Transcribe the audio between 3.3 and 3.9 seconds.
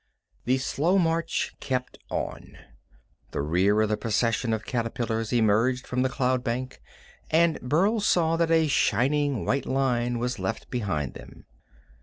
rear of